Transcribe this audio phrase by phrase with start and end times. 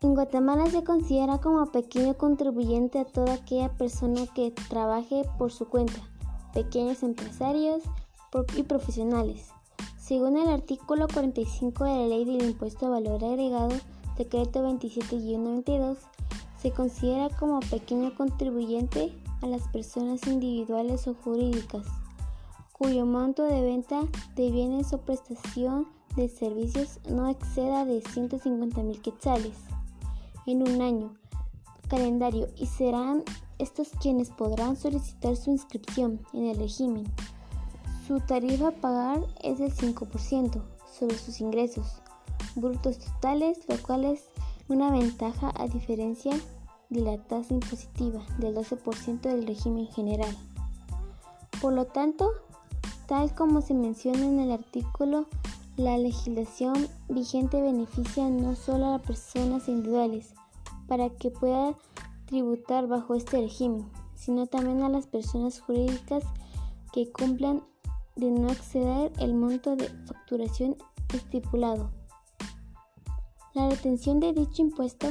[0.00, 5.68] En Guatemala se considera como pequeño contribuyente a toda aquella persona que trabaje por su
[5.68, 6.00] cuenta,
[6.54, 7.82] pequeños empresarios
[8.56, 9.48] y profesionales.
[9.98, 13.74] Según el artículo 45 de la Ley del Impuesto a Valor Agregado,
[14.16, 15.96] decreto 27-92,
[16.62, 19.12] se considera como pequeño contribuyente
[19.42, 21.86] a las personas individuales o jurídicas
[22.72, 24.02] cuyo monto de venta
[24.36, 29.54] de bienes o prestación de servicios no exceda de 150 mil quetzales
[30.52, 31.14] en un año
[31.88, 33.22] calendario y serán
[33.58, 37.04] estos quienes podrán solicitar su inscripción en el régimen.
[38.06, 40.62] Su tarifa a pagar es del 5%
[40.98, 42.00] sobre sus ingresos
[42.54, 44.24] brutos totales, lo cual es
[44.68, 46.32] una ventaja a diferencia
[46.88, 50.34] de la tasa impositiva del 12% del régimen general.
[51.60, 52.30] Por lo tanto,
[53.06, 55.26] tal como se menciona en el artículo,
[55.76, 60.34] la legislación vigente beneficia no solo a las personas individuales
[60.88, 61.76] para que puedan
[62.26, 66.24] tributar bajo este régimen, sino también a las personas jurídicas
[66.92, 67.62] que cumplan
[68.16, 70.76] de no exceder el monto de facturación
[71.14, 71.90] estipulado.
[73.54, 75.08] La retención de dicho impuesto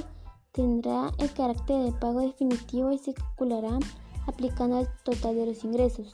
[0.52, 3.80] tendrá el carácter de pago definitivo y se calculará
[4.26, 6.14] aplicando al total de los ingresos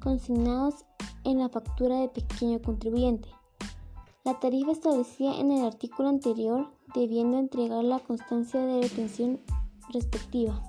[0.00, 0.84] consignados
[1.24, 3.28] en la factura de pequeño contribuyente.
[4.24, 9.40] La tarifa establecida en el artículo anterior debiendo entregar la constancia de retención
[9.90, 10.60] respectiva.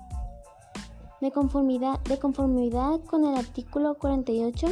[1.20, 4.66] De conformidad, de conformidad con el artículo 48,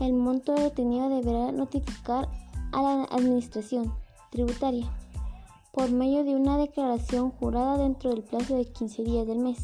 [0.00, 2.28] el monto retenido deberá notificar
[2.72, 3.92] a la Administración
[4.30, 4.86] tributaria
[5.72, 9.58] por medio de una declaración jurada dentro del plazo de 15 días del mes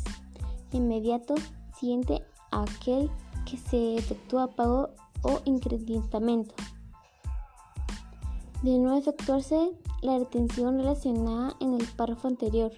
[0.72, 1.34] inmediato
[1.78, 3.10] siguiente a aquel
[3.46, 4.90] que se efectúa pago
[5.22, 6.54] o incrementamento.
[8.62, 9.72] De no efectuarse
[10.02, 12.72] la retención relacionada en el párrafo anterior,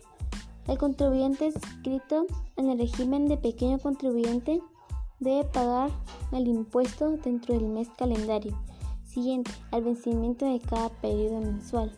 [0.69, 2.27] el contribuyente inscrito
[2.57, 4.63] en el régimen de pequeño contribuyente
[5.21, 5.91] debe pagar
[6.33, 8.57] el impuesto dentro del mes calendario
[9.05, 11.93] siguiente al vencimiento de cada periodo mensual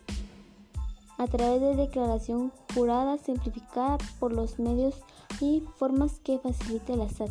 [1.18, 4.94] a través de declaración jurada simplificada por los medios
[5.40, 7.30] y formas que facilite la SAT.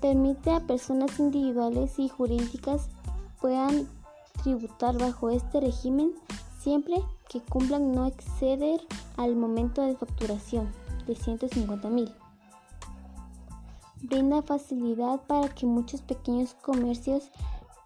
[0.00, 2.88] Permite a personas individuales y jurídicas
[3.40, 3.88] puedan
[4.42, 6.12] tributar bajo este régimen
[6.58, 6.96] siempre
[7.28, 8.80] que cumplan no exceder
[9.16, 10.70] al momento de facturación
[11.06, 12.12] de 150 mil.
[14.02, 17.30] Brinda facilidad para que muchos pequeños comercios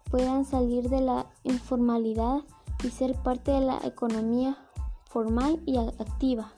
[0.09, 2.41] puedan salir de la informalidad
[2.83, 4.57] y ser parte de la economía
[5.05, 6.51] formal y activa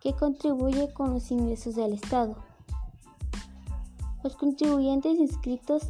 [0.00, 2.36] que contribuye con los ingresos del Estado.
[4.22, 5.82] Los contribuyentes inscritos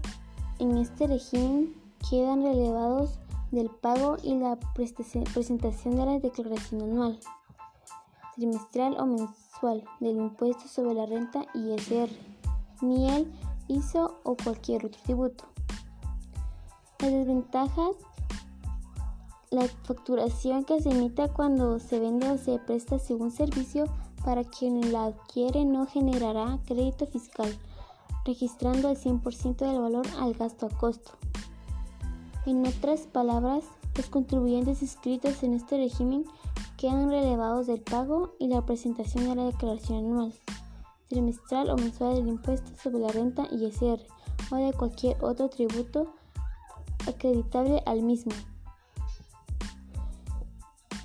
[0.59, 1.75] en este régimen
[2.09, 3.19] quedan relevados
[3.51, 7.19] del pago y la presentación de la declaración anual,
[8.37, 12.11] trimestral o mensual del impuesto sobre la renta ISR,
[12.83, 13.33] NIEL,
[13.69, 15.45] ISO o cualquier otro tributo.
[17.01, 17.97] Las desventajas
[19.51, 23.87] la facturación que se emita cuando se vende o se presta según servicio
[24.23, 27.51] para quien la adquiere no generará crédito fiscal,
[28.27, 31.13] registrando el 100% del valor al gasto a costo.
[32.49, 33.63] En otras palabras,
[33.95, 36.25] los contribuyentes inscritos en este régimen
[36.79, 40.33] quedan relevados del pago y la presentación de la declaración anual,
[41.11, 44.01] trimestral o mensual del impuesto sobre la renta ISR
[44.51, 46.15] o de cualquier otro tributo
[47.07, 48.33] acreditable al mismo.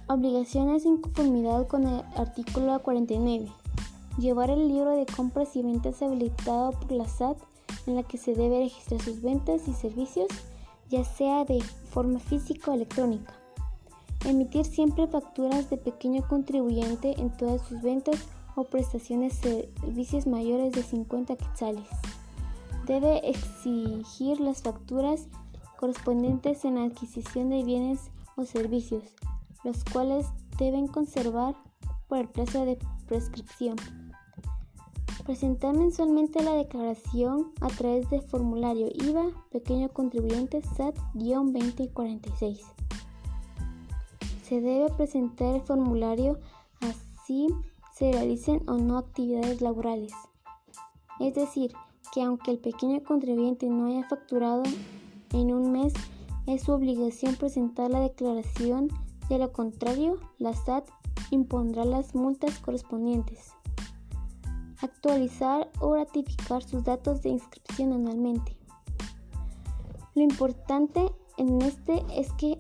[0.08, 3.52] Obligaciones en conformidad con el artículo 49.
[4.18, 7.38] Llevar el libro de compras y ventas habilitado por la SAT
[7.86, 10.30] en la que se debe registrar sus ventas y servicios,
[10.94, 11.60] ya sea de
[11.90, 13.34] forma física o electrónica.
[14.26, 20.72] Emitir siempre facturas de pequeño contribuyente en todas sus ventas o prestaciones de servicios mayores
[20.72, 21.88] de 50 quetzales.
[22.86, 25.28] Debe exigir las facturas
[25.78, 29.04] correspondientes en la adquisición de bienes o servicios
[29.64, 30.28] los cuales
[30.60, 31.56] deben conservar
[32.08, 32.78] por el plazo de
[33.08, 33.78] prescripción.
[35.26, 42.60] Presentar mensualmente la declaración a través del formulario IVA Pequeño Contribuyente SAT-2046.
[44.44, 46.40] Se debe presentar el formulario
[46.82, 47.48] así
[47.94, 50.12] se realicen o no actividades laborales.
[51.22, 51.72] Es decir,
[52.14, 54.64] que aunque el pequeño contribuyente no haya facturado
[55.32, 55.94] en un mes,
[56.48, 58.90] es su obligación presentar la declaración
[59.30, 60.90] de lo contrario, la SAT
[61.32, 63.54] impondrá las multas correspondientes.
[64.84, 68.58] Actualizar o ratificar sus datos de inscripción anualmente.
[70.14, 72.60] Lo importante en este es que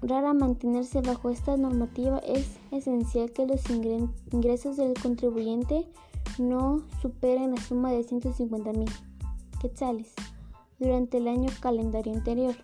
[0.00, 5.88] lograr mantenerse bajo esta normativa es esencial que los ingresos del contribuyente
[6.38, 8.90] no superen la suma de 150 mil
[9.60, 10.14] quetzales
[10.78, 12.54] durante el año calendario anterior,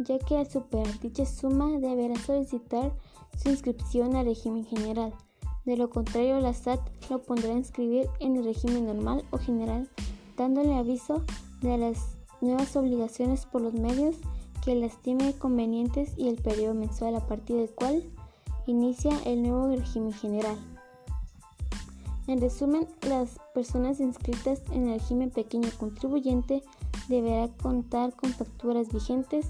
[0.00, 2.92] ya que al superar dicha suma deberá solicitar
[3.40, 5.14] su inscripción al régimen general.
[5.64, 9.88] De lo contrario, la SAT lo pondrá a inscribir en el régimen normal o general,
[10.36, 11.22] dándole aviso
[11.60, 14.16] de las nuevas obligaciones por los medios
[14.64, 18.02] que las estime convenientes y el periodo mensual a partir del cual
[18.66, 20.56] inicia el nuevo régimen general.
[22.26, 26.62] En resumen, las personas inscritas en el régimen pequeño contribuyente
[27.08, 29.46] deberán contar con facturas vigentes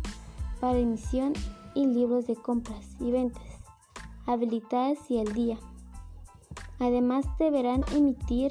[0.60, 1.34] para emisión
[1.74, 3.42] y libros de compras y ventas
[4.26, 5.58] habilitadas y al día.
[6.82, 8.50] Además, deberán emitir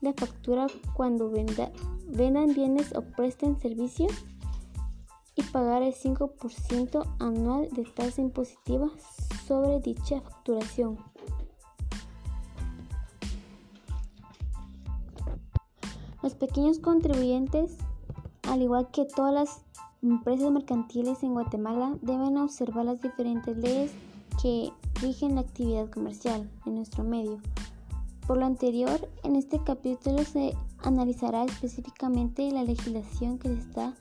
[0.00, 4.12] la factura cuando vendan bienes o presten servicios
[5.34, 8.88] y pagar el 5% anual de tasa impositiva
[9.48, 10.96] sobre dicha facturación.
[16.22, 17.78] Los pequeños contribuyentes,
[18.44, 19.64] al igual que todas las
[20.02, 23.90] empresas mercantiles en Guatemala, deben observar las diferentes leyes
[24.40, 24.70] que
[25.00, 27.40] rigen la actividad comercial en nuestro medio.
[28.26, 33.94] Por lo anterior, en este capítulo se analizará específicamente la legislación que está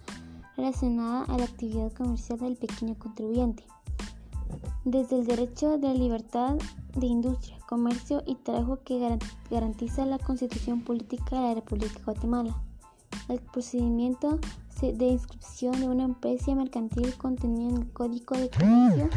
[0.55, 3.63] relacionada a la actividad comercial del pequeño contribuyente,
[4.85, 6.57] desde el derecho de libertad
[6.95, 9.17] de industria, comercio y trabajo que
[9.49, 12.55] garantiza la Constitución Política de la República Guatemala,
[13.27, 14.39] el procedimiento
[14.81, 19.09] de inscripción de una empresa mercantil contenido en el Código de Comercio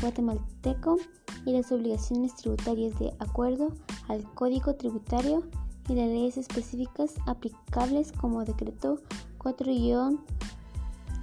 [0.00, 0.96] guatemalteco
[1.44, 3.72] y las obligaciones tributarias de acuerdo
[4.08, 5.42] al Código Tributario
[5.88, 9.00] y las leyes específicas aplicables como Decreto
[9.38, 10.18] 4-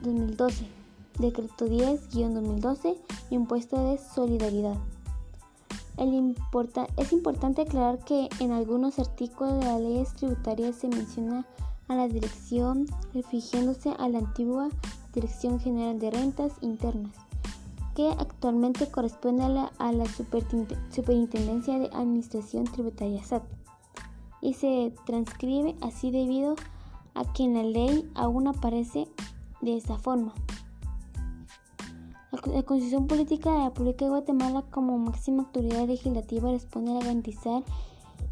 [0.01, 0.65] 2012,
[1.19, 2.97] Decreto 10-2012,
[3.29, 4.77] Impuesto de Solidaridad.
[6.97, 11.45] es importante aclarar que en algunos artículos de las leyes tributarias se menciona
[11.87, 14.69] a la dirección refiriéndose a la antigua
[15.13, 17.13] Dirección General de Rentas Internas,
[17.95, 20.05] que actualmente corresponde a la,
[20.91, 23.43] Superintendencia de Administración Tributaria SAT,
[24.41, 26.55] y se transcribe así debido
[27.13, 29.07] a que en la ley aún aparece
[29.61, 30.33] de esta forma.
[32.31, 37.63] La Constitución Política de la República de Guatemala como máxima autoridad legislativa responde a garantizar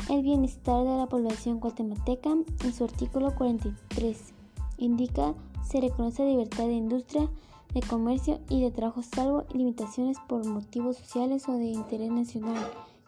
[0.10, 2.30] el bienestar de la población guatemalteca
[2.64, 4.34] en su artículo 43.
[4.78, 5.36] Indica
[5.70, 7.30] se reconoce libertad de industria,
[7.74, 12.58] de comercio y de trabajo salvo limitaciones por motivos sociales o de interés nacional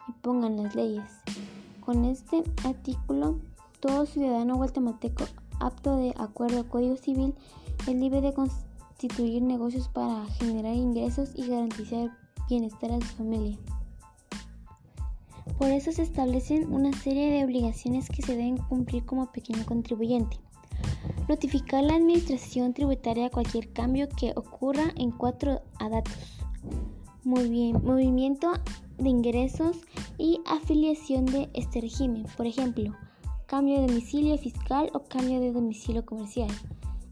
[0.08, 1.04] y pongan las leyes.
[1.80, 3.38] Con este artículo,
[3.80, 5.24] todo ciudadano guatemalteco
[5.60, 7.34] apto de acuerdo al Código Civil
[7.86, 12.10] es libre de constituir negocios para generar ingresos y garantizar
[12.48, 13.58] bienestar a su familia.
[15.58, 20.38] Por eso se establecen una serie de obligaciones que se deben cumplir como pequeño contribuyente.
[21.28, 26.42] Notificar a la Administración Tributaria cualquier cambio que ocurra en cuatro datos.
[27.24, 28.52] Muy bien, movimiento
[28.98, 29.76] de ingresos
[30.18, 32.26] y afiliación de este régimen.
[32.36, 32.92] Por ejemplo,
[33.46, 36.50] cambio de domicilio fiscal o cambio de domicilio comercial.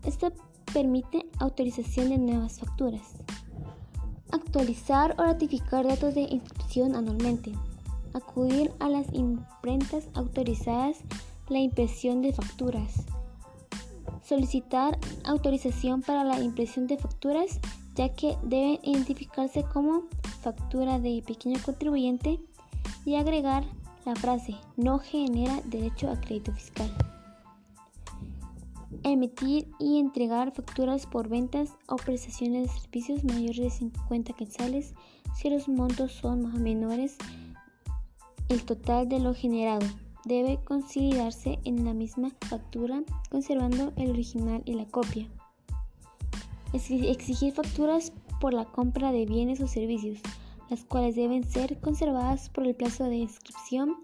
[0.05, 0.33] Esto
[0.73, 3.15] permite autorización de nuevas facturas.
[4.33, 7.53] Actualizar o ratificar datos de inscripción anualmente.
[8.15, 10.99] Acudir a las imprentas autorizadas
[11.49, 13.05] la impresión de facturas.
[14.31, 17.59] Solicitar autorización para la impresión de facturas
[17.97, 20.05] ya que deben identificarse como
[20.41, 22.39] factura de pequeño contribuyente
[23.05, 23.65] y agregar
[24.07, 26.89] la frase no genera derecho a crédito fiscal
[29.03, 34.95] emitir y entregar facturas por ventas o prestaciones de servicios mayores de 50 quetzales
[35.35, 37.17] si los montos son menores.
[38.49, 39.85] El total de lo generado
[40.25, 45.29] debe consolidarse en la misma factura conservando el original y la copia.
[46.73, 50.21] Exigir facturas por la compra de bienes o servicios,
[50.69, 53.97] las cuales deben ser conservadas por el plazo de inscripción.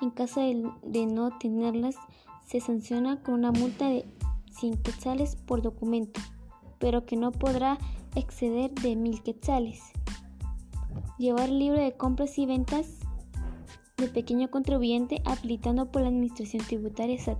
[0.00, 1.96] En caso de, no tenerlas,
[2.46, 4.04] se sanciona con una multa de
[4.58, 6.20] 100 quetzales por documento,
[6.78, 7.78] pero que no podrá
[8.14, 9.80] exceder de 1000 quetzales.
[11.18, 12.97] Llevar el libro de compras y ventas
[13.98, 17.38] de pequeño contribuyente habilitando por la Administración Tributaria SAT,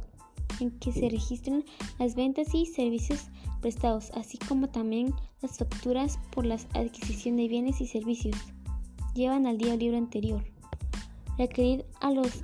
[0.61, 1.65] en que se registran
[1.99, 3.29] las ventas y servicios
[3.61, 8.37] prestados, así como también las facturas por la adquisición de bienes y servicios.
[9.15, 10.45] Llevan al día libre anterior.
[11.38, 12.43] Requerir a los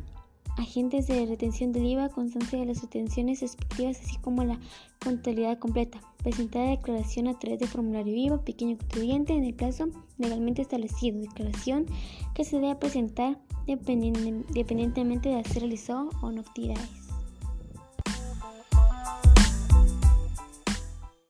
[0.56, 4.58] agentes de retención del IVA, constancia de las retenciones respectivas, así como la
[5.02, 6.00] contabilidad completa.
[6.22, 11.86] Presentar declaración a través de formulario IVA, pequeño contribuyente, en el plazo legalmente establecido, declaración
[12.34, 17.03] que se debe presentar dependientemente de si realizó o no actividades.